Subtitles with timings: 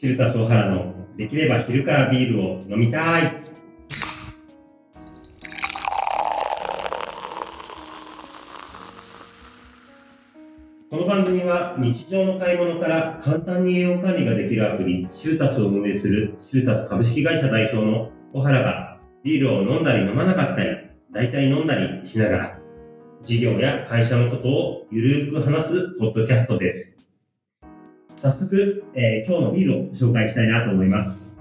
[0.00, 3.42] シルタソハラのできれば昼からビールを飲みたい。
[10.88, 20.76] この番組は日常の買い物から簡単に栄養管理ができるアプリシルタスを運営するシルタス株式会社代表の小原がビールを飲んだり飲まなかったり、
[21.10, 22.58] 大体飲んだりしながら
[23.24, 26.97] 事業や会社のことをゆるく話すポッドキャストです。
[28.20, 31.36] 早速、えー、今日のビールを紹介したいなと思います。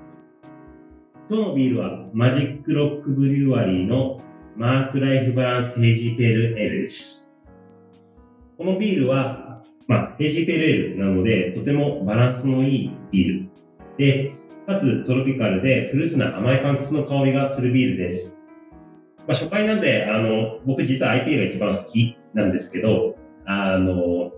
[1.28, 4.22] 今日のビールはマジックロックブリュワリーの
[4.56, 7.34] マークライフバランスヘイジーペールエールです。
[8.60, 13.50] このビールは、まあ、ヘイジーペールエールなので、とてもバランスのいいビール。
[13.98, 14.36] で、
[14.68, 18.38] かつトロピカルでフルーツな甘い柑橘の香りがするビールです。
[19.20, 24.32] まあ、初回なんで、あの、僕実は IPA が一番好きなんですけど、あの、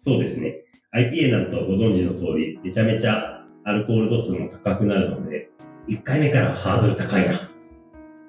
[0.00, 0.62] そうですね。
[0.96, 5.50] IPA になるとご存知の通り、めちゃめちゃアルコール度数も高くなるので、
[5.88, 7.50] 1回目からハードル高いな、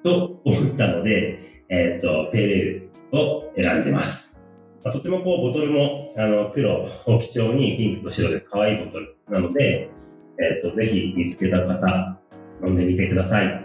[0.02, 4.36] と思ったので、えっ、と、ペーレールを選んでます。
[4.84, 9.90] まあ、とてもこう、ボトルも、あの、黒を基調にピンクと白で可愛いボトルなので、
[10.38, 12.20] えっ、と、ぜひ見つけた方、
[12.62, 13.64] 飲んでみてください。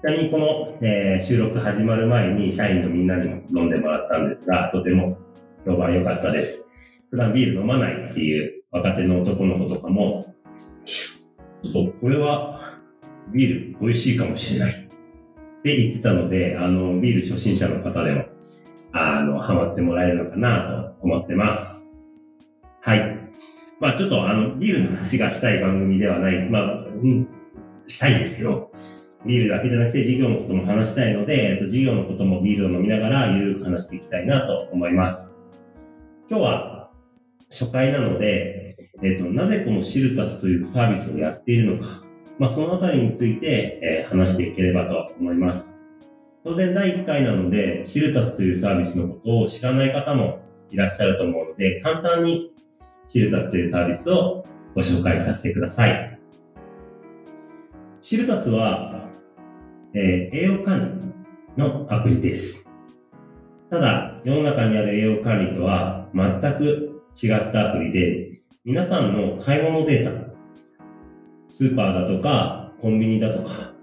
[0.00, 5.18] ちなみにこの、えー、収録始まる前に社員のみんなにも飲んでもらったんですが、とても
[5.64, 6.68] 評判良かったです。
[7.12, 10.34] 普段ビール飲まないっていう若手の男の子とかも、
[10.86, 12.78] ちょっとこれは
[13.34, 18.24] ビール美味しいかもしれないって言ってたので、あの、ビール初心者の方でも、
[18.92, 21.86] あの、ハマってもらえるのかなと思ってます。
[22.80, 23.18] はい。
[23.78, 27.28] まあちょっとあの、ビールの話がしたい番組ではない、まあ、うん、
[27.88, 28.72] したいんですけど、
[29.26, 35.36] ビールだけじゃなくて事業のことも話したいので、事業のこともビールを飲みながらゆるく話していきたいなと思います。
[36.30, 36.82] 今日は
[37.52, 42.02] 初回なので、えっ、と、なぜこのシルタスというサービスをやっているのか、
[42.38, 45.66] まあ、そのあたりについて、えー、話していければと思います。
[46.44, 52.54] 当然第1回なので、シルタスというサービスのことを知らない方もいらっしゃると思うので、簡単に
[53.08, 56.18] シルタスというサービスをご紹介させてください。
[58.00, 59.10] シルタスは、
[59.92, 60.98] えー、栄養管
[61.56, 62.66] 理のアプリです。
[63.68, 70.32] ただ、世の中にある栄養管理とは全く違ったアプリで、皆さんの買い物データ、
[71.48, 73.74] スーパーだとか、コンビニだとか、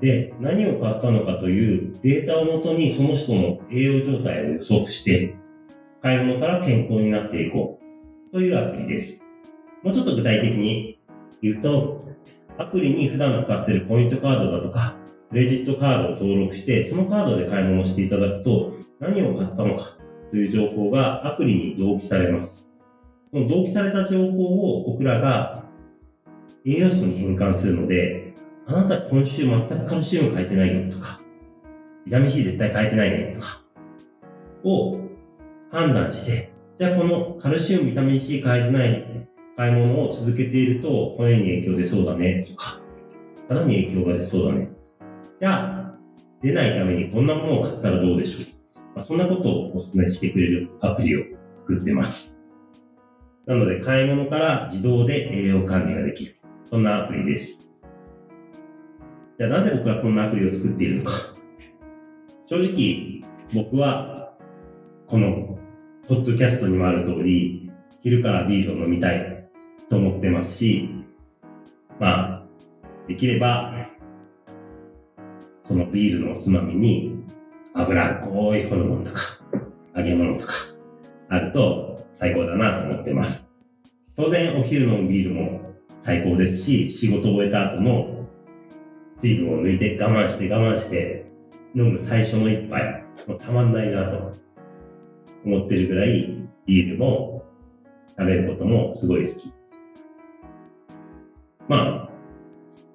[0.00, 5.36] で、何を買ったのかというデータをもとにその人の栄養状態を予測して、
[6.00, 7.80] 買い物から健康になっていこ
[8.30, 9.22] うというアプリです。
[9.82, 10.98] もうちょっと具体的に
[11.42, 12.04] 言うと、
[12.56, 14.96] アプリに普段使っているポイントカードだとか、
[15.30, 19.96] クレジットカードを登録して、そのカードで買い物していただくと、何を買ったのか
[20.30, 22.67] という情報がアプリに同期されます。
[23.30, 25.64] その同期された情報を僕らが
[26.64, 28.34] 栄養素に変換するので、
[28.66, 31.20] あなた今週全くカルシウム変えてないよとか、
[32.06, 33.62] ビタミン C 絶対変えてないねとか、
[34.64, 35.00] を
[35.70, 42.80] 判断して、じゃあこのカルシウム、ビタミン C 変えてない買い物を続けていると骨に影響出そうだねとか、
[43.48, 44.70] 肌に影響が出そうだね。
[45.40, 45.98] じゃあ、
[46.42, 48.42] 出ないためにこんなものを買ったらどうでしょう？
[48.94, 52.37] まあ、そんなことをお勧めしてくれるアプリを作ってます。
[53.48, 56.36] なので、買い物から自動で栄養管理ができる。
[56.66, 57.70] そんなアプリです。
[59.38, 61.32] じゃあなぜ僕はこんなアプリを作っているのか。
[62.46, 63.22] 正直、
[63.54, 64.34] 僕は、
[65.06, 65.58] この、
[66.06, 67.70] ポッドキャストにもある通り、
[68.02, 69.48] 昼からビールを飲みたい
[69.88, 70.90] と思ってますし、
[71.98, 72.46] まあ、
[73.06, 73.72] できれば、
[75.64, 77.24] そのビールのおつまみに、
[77.72, 79.22] 脂っこいホルモンとか、
[79.96, 80.52] 揚げ物とか、
[81.30, 81.87] あると
[82.18, 83.48] 最高だなと思ってます。
[84.16, 85.60] 当然お昼のビールも
[86.04, 88.26] 最高ですし、仕事を終えた後の
[89.22, 91.26] 水分を抜いて我慢して我慢して
[91.74, 94.32] 飲む最初の一杯、もうたまんないなと
[95.44, 96.36] 思ってるぐらい
[96.66, 97.44] ビールも
[98.18, 99.52] 食べることもすごい好き。
[101.68, 102.10] まあ、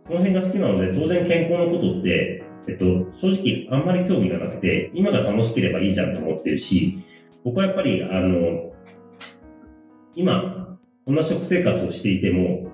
[0.06, 2.86] その辺が好きなので当然健康のことって、えっと、
[3.18, 7.00] 正直あんまり興味がなくて、今が楽しければいいじゃんと思ってるし、
[7.44, 8.73] 僕はやっぱり、あの、
[10.15, 12.71] 今、こんな食生活をしていても、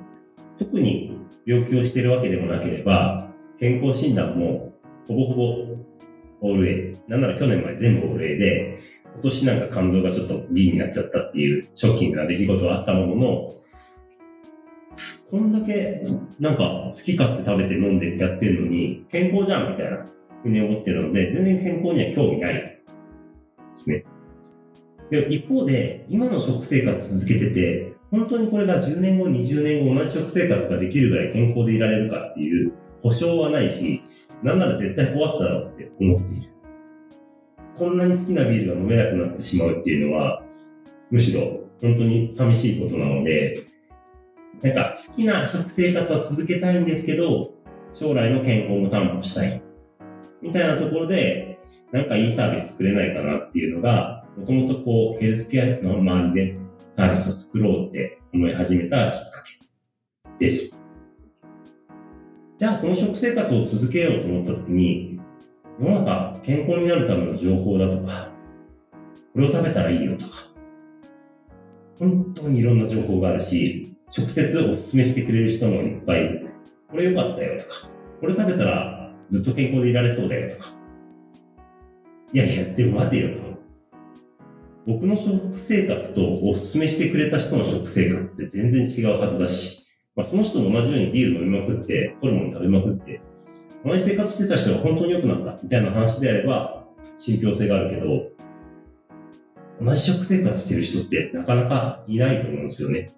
[0.58, 4.74] 特に病気をしているわけでもなければ、健康診断も
[5.08, 5.44] ほぼほぼ
[6.42, 6.96] オール A。
[7.08, 8.80] なんなら去年まで全部オール A で、
[9.14, 13.54] 今年なんか肝臓がちょっと B になっちゃったっていうショッキングな出来事はあったものの、
[15.32, 16.06] こんだけ
[16.40, 20.06] なんか好き勝手食べて飲んでやってるのに健康じゃんみたいな
[20.44, 22.82] ふうに思ってるので、全然健康には興味ないで
[23.74, 24.04] すね。
[25.10, 34.04] で一方で、今の食生活続けてて、本当にこれが10年後、20年後同じ食生活ができるぐらい健康でいられるかっていう保証はないし、
[34.44, 36.50] なんなら絶対壊すだろうって思っている。
[37.78, 40.44] こんなに好きなビールが飲めなくなってしまうっていうのは、
[41.12, 43.66] むしろ本当に寂しいことなので、
[44.62, 47.54] なんか好きな食生活は続けたいんですけど、
[47.94, 49.62] 将来の健康も担保したい。
[50.42, 51.60] みたいなところで、
[51.92, 56.58] なんかいいサービス作れないかなっていうのが、もともとこう、ヘルスケアの周りで
[56.96, 59.44] サービスを作ろうって思い始めたきっか
[60.40, 60.80] けです。
[62.58, 65.20] じゃあその食生活を続けようと思った時に、
[65.80, 68.32] 世の中健康になるための情報だとか、
[69.34, 70.50] これを食べたらいいよとか、
[71.98, 76.50] 本当にいろんな情報があるし、直接おすすめしてくれる人もいっぱいいる。
[76.90, 77.90] これ良かったよとか、
[78.20, 80.74] これ食べたらずっと健康でいられそうだよとか。
[82.34, 83.42] いやいや、でも待てよと。
[84.88, 89.86] 僕の食生活とおすすめしてくれた人の食生活って全然違うはずだし、
[90.16, 93.22] まあ、その人も同じようにビール飲みまくって、ホルモン食べまくって、
[93.86, 96.86] 同じ生活してた人が本当に良くなったみたいな話であれば、
[97.18, 98.30] 信憑性があるけど、
[99.82, 103.12] 同じ食生活してる人ってなかなかいないと思うんですよね。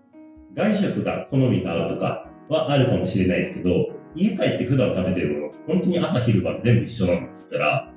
[0.53, 7.90] 外食が好みが合うとかはあるかもしれないですけど、家帰って普段食べてるもの、本当に朝昼晩全部一緒なんって言ったら、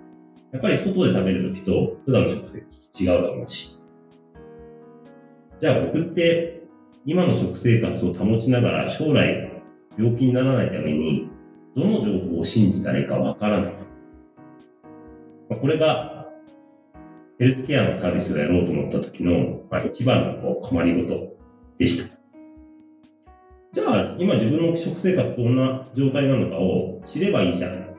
[0.55, 3.77] やっぱり外で食べるときと普段の食生活違うと思うし。
[5.61, 6.62] じゃあ僕って
[7.05, 9.62] 今の食生活を保ちながら将来
[9.99, 11.29] 病気にならないために
[11.75, 13.75] どの情報を信じたらいいかわからない。
[15.61, 16.29] これが
[17.41, 21.37] ヘルスケアのサービスをやろうと思った時の、まあ、一番の困りごと
[21.79, 22.17] でした。
[23.73, 27.94] じゃあ、今自分の食生活どんな状態なのかを知ればいいじゃん。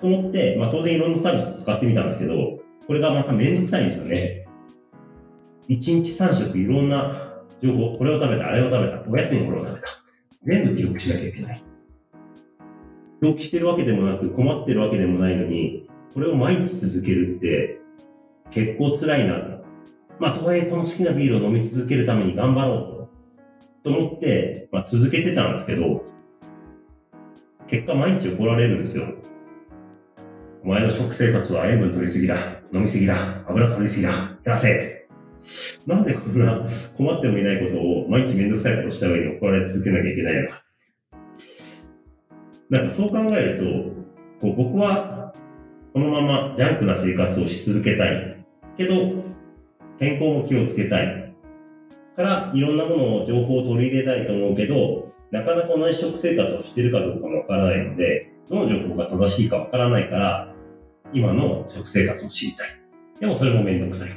[0.00, 4.46] と思って、まあ当然いろんなサービス使ってみたんですけど、これがまためんどくさいんですよね。
[5.68, 9.86] 1日3食いろんな情報、これを食べた、あれを食べた、おやつにこれを食べた。
[10.44, 11.64] 全部記録しなきゃいけない。
[13.20, 17.80] 病気してるわけでもなく、困ってるわけでもないのに、これを毎日続けるって
[18.50, 19.60] 結構辛いな。
[20.18, 23.10] まあ、とはいえこの好きなビールを飲み続けるために頑張ろう
[23.84, 23.90] と。
[23.90, 26.04] と思って、まあ、続けてたんですけど、
[27.66, 29.14] 結果毎日怒られるんですよ。
[30.64, 35.08] お前の食生活は塩分取りすぎだ、飲みすぎだ、油取りすぎだ、減らせ。
[35.86, 36.66] なんでこんな
[36.96, 40.62] 困ってもいないことを毎日めんどくさいことした上に怒られ続けなきゃいけないのか。
[42.70, 43.64] なんかそう考えると、
[44.40, 45.32] こう僕は
[45.92, 48.44] このままジャンクな生活をし続けたい。
[48.76, 49.24] けど、
[49.98, 51.34] 健康も気をつけたい。
[52.14, 60.54] からいろんなものを情報を取り入れたいと思うけど、なかなか同じ食生活をしてるかどうかもわからないので、どの情報が正しいかわからないから、
[61.12, 62.80] 今の食生活を知りたい。
[63.20, 64.10] でもそれもめんどくさい。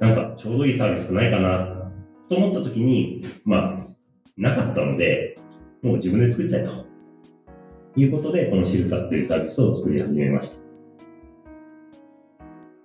[0.00, 1.90] なんかちょうどいいサービスないかな
[2.28, 3.86] と思った時に、まあ、
[4.36, 5.36] なかったので、
[5.82, 6.86] もう自分で作っちゃえと。
[7.96, 10.62] いうことで、このシルタスというサービスを作り始めました。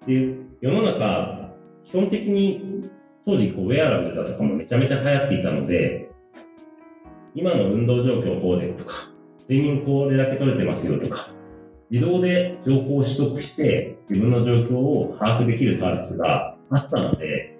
[0.07, 1.53] で、世の中、
[1.85, 2.89] 基本的に
[3.25, 6.09] 当時ウェアラブルだとかもめちゃめちゃ流行っていたので、
[7.35, 9.12] 今の運動状況こうですとか、
[9.47, 11.29] 睡眠これだけ取れてますよとか、
[11.89, 17.57] 自動で情報を取得して自分の状況を把握できるサービスがあったので、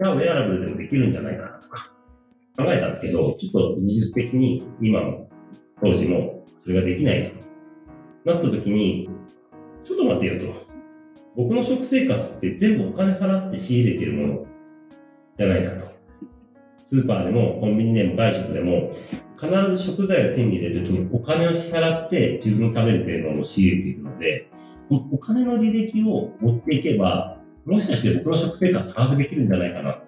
[0.00, 1.90] じゃあウェアラブルでもできるんじゃないかなとか
[2.56, 5.28] 考えたんですけど、ちょっと技術的に今も
[5.82, 7.30] 当時もそれができないと
[8.30, 9.10] なった時に、
[9.84, 10.64] ちょっと待ってよと。
[11.36, 14.46] 僕の食生活って全部お金払って仕入れてるもの
[15.36, 15.92] じゃないかと。
[16.86, 18.92] スーパーでもコンビニでも外食でも
[19.44, 24.50] 必ず食材を手に入れるときにお金を支払って自分の食べる程度を仕入れているので、
[24.90, 30.02] お金の履歴を持っていけば、もしかして僕の食生活把握できるんじゃないかなっ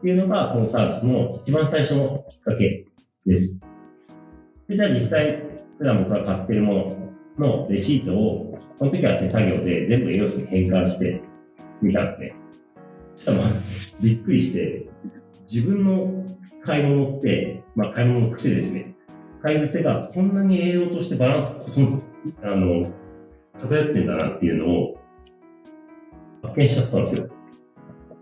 [0.00, 2.86] ていうのがこのサービスの一番最初のきっかけ
[3.26, 3.60] です。
[4.68, 5.42] でじゃあ実際
[5.78, 6.74] 普段僕が買っているも
[7.38, 11.22] ののレシートを、その時は手作業で全部栄養素に変換して
[11.82, 12.34] みたんですね。
[13.16, 13.38] したら、
[14.00, 14.88] びっくりして、
[15.50, 16.24] 自分の
[16.66, 18.96] 買い物って、まあ、買い物の癖ですね。
[19.40, 21.52] 買い癖がこんなに栄養としてバランス、
[22.42, 22.92] あの、
[23.60, 24.98] 偏ってんだなっていうのを
[26.42, 27.28] 発見しちゃったんですよ。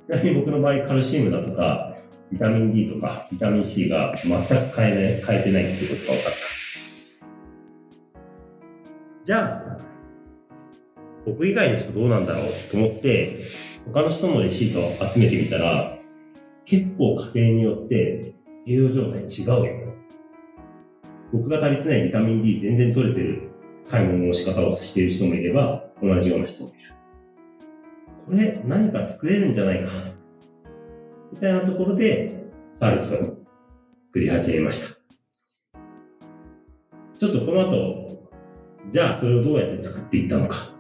[0.06, 1.96] ちなみに僕の場合、カルシウムだとか、
[2.30, 6.38] ビタミン D とか、ビタミン C が全く変えない、変えてないっていうことが分かった。
[9.24, 9.78] じゃあ、
[11.24, 13.44] 僕以外の人どうなんだろうと思って、
[13.86, 15.93] 他の人のレシートを集めてみたら、
[16.64, 18.35] 結構家庭によって
[18.66, 19.94] 栄養状態違うよ。
[21.33, 23.50] 僕が足りてないビタミン D 全然取れてる
[23.90, 26.78] 買い物の仕方をしている人もいれば、同じような人もいる。
[28.26, 29.90] これ何か作れるんじゃないか。
[31.33, 32.44] みたいなところで
[32.80, 33.37] サービスを作
[34.21, 34.94] り始めました。
[37.18, 38.30] ちょっとこの後、
[38.90, 40.73] じゃあそれをどうやって作っていったのか、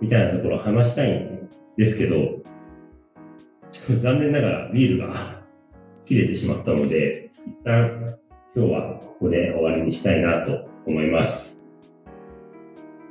[0.00, 2.16] みたいなところを話したいんですけど、
[3.70, 5.42] ちょっと残念ながらビールが
[6.06, 8.18] 切れてしまったので、一旦
[8.54, 11.58] 今日はここで終わりにしたいなと思います。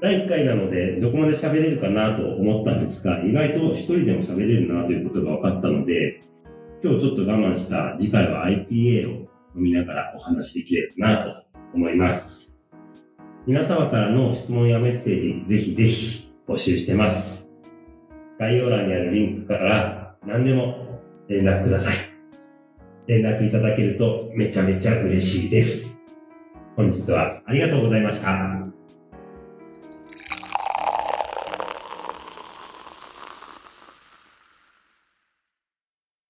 [0.02, 6.22] 第1回なので、どこまで喋れるかなと思ったんですが、意外と一人でも喋れるなということが分かったので、
[6.84, 12.54] 今日ちょっと我慢した次回は IPA を飲みながらお話できればなと思います。
[13.48, 17.48] 皆様からの質問やメッセージ、ぜひぜひ募集してます。
[18.38, 21.96] 概要欄にあるリンクから何でも連絡ください。
[23.08, 26.02] 連絡いただけるとめちゃめちゃ嬉しいです。
[26.76, 28.57] 本日はありがとうございました。